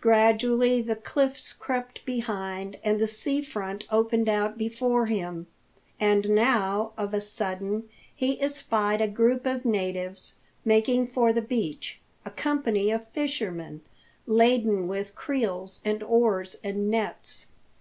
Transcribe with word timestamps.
Gradually 0.00 0.80
the 0.80 0.94
cliffs 0.94 1.52
crept 1.52 2.04
behind, 2.04 2.78
and 2.84 3.00
the 3.00 3.08
seafront 3.08 3.82
opened 3.90 4.28
out 4.28 4.56
before 4.56 5.06
him. 5.06 5.48
And 5.98 6.30
now, 6.30 6.92
of 6.96 7.12
a 7.12 7.20
sudden, 7.20 7.88
he 8.14 8.40
espied 8.40 9.00
a 9.00 9.08
group 9.08 9.44
of 9.44 9.64
natives 9.64 10.36
making 10.64 11.08
for 11.08 11.32
the 11.32 11.42
beach 11.42 11.98
a 12.24 12.30
company 12.30 12.92
of 12.92 13.08
fishermen, 13.08 13.80
laden 14.24 14.86
with 14.86 15.16
creels, 15.16 15.80
and 15.84 16.00
oars, 16.00 16.60
and 16.62 16.88
nets. 16.88 17.48